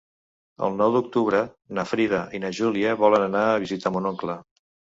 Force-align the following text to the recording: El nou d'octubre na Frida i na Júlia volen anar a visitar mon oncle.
El 0.67 0.71
nou 0.77 0.95
d'octubre 0.95 1.41
na 1.79 1.85
Frida 1.91 2.23
i 2.39 2.43
na 2.47 2.53
Júlia 2.63 2.97
volen 3.05 3.29
anar 3.29 3.45
a 3.53 3.63
visitar 3.69 3.95
mon 3.99 4.13
oncle. 4.15 4.43